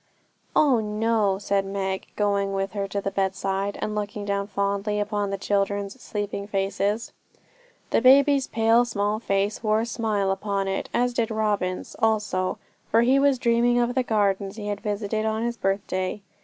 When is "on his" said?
15.23-15.55